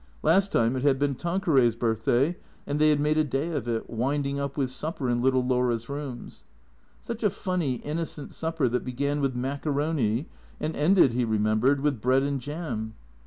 [0.23, 3.87] Last time it had been Tanqueray's birthday, and they had made a day of it,
[3.87, 6.43] winding up with supper in little Laura's rooms.
[6.99, 10.25] Such a funny, innocent supper that began with maccaroni,
[10.59, 12.95] and ended, he remembered, with bread and jam.